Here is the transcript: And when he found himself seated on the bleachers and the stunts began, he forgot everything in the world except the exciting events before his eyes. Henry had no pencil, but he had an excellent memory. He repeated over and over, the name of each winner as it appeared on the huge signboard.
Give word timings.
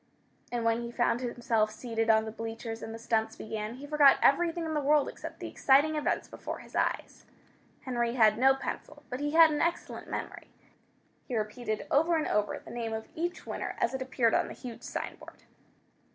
And 0.51 0.65
when 0.65 0.81
he 0.81 0.89
found 0.91 1.21
himself 1.21 1.69
seated 1.69 2.09
on 2.09 2.25
the 2.25 2.31
bleachers 2.31 2.81
and 2.81 2.91
the 2.91 2.97
stunts 2.97 3.35
began, 3.35 3.75
he 3.75 3.85
forgot 3.85 4.17
everything 4.19 4.65
in 4.65 4.73
the 4.73 4.81
world 4.81 5.07
except 5.07 5.39
the 5.39 5.47
exciting 5.47 5.95
events 5.95 6.27
before 6.27 6.57
his 6.57 6.75
eyes. 6.75 7.25
Henry 7.81 8.15
had 8.15 8.35
no 8.39 8.55
pencil, 8.55 9.03
but 9.11 9.19
he 9.19 9.33
had 9.33 9.51
an 9.51 9.61
excellent 9.61 10.09
memory. 10.09 10.47
He 11.27 11.35
repeated 11.37 11.85
over 11.91 12.15
and 12.17 12.25
over, 12.27 12.57
the 12.57 12.71
name 12.71 12.93
of 12.93 13.09
each 13.13 13.45
winner 13.45 13.75
as 13.77 13.93
it 13.93 14.01
appeared 14.01 14.33
on 14.33 14.47
the 14.47 14.55
huge 14.55 14.81
signboard. 14.81 15.43